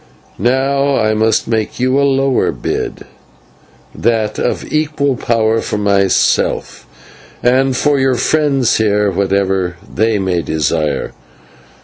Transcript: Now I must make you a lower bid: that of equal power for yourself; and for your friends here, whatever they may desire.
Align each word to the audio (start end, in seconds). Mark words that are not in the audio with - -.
Now 0.39 0.95
I 0.95 1.13
must 1.13 1.47
make 1.47 1.79
you 1.79 1.99
a 1.99 2.01
lower 2.01 2.51
bid: 2.51 3.03
that 3.93 4.39
of 4.39 4.65
equal 4.73 5.15
power 5.15 5.61
for 5.61 5.77
yourself; 5.77 6.87
and 7.43 7.77
for 7.77 7.99
your 7.99 8.15
friends 8.15 8.77
here, 8.77 9.11
whatever 9.11 9.75
they 9.87 10.17
may 10.17 10.41
desire. 10.41 11.11